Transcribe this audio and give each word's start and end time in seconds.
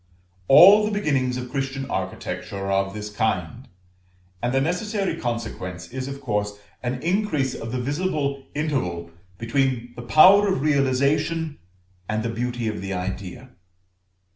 All 0.47 0.83
the 0.83 0.89
beginnings 0.89 1.37
of 1.37 1.51
Christian 1.51 1.87
architecture 1.87 2.57
are 2.57 2.71
of 2.71 2.95
this 2.95 3.11
kind, 3.15 3.67
and 4.41 4.51
the 4.51 4.59
necessary 4.59 5.15
consequence 5.15 5.89
is 5.89 6.07
of 6.07 6.21
course 6.21 6.57
an 6.81 7.03
increase 7.03 7.53
of 7.53 7.71
the 7.71 7.79
visible 7.79 8.43
interval 8.55 9.11
between 9.37 9.93
the 9.95 10.01
power 10.01 10.47
of 10.47 10.61
realisation 10.63 11.59
and 12.09 12.23
the 12.23 12.29
beauty 12.33 12.67
of 12.67 12.81
the 12.81 12.93
idea. 12.93 13.51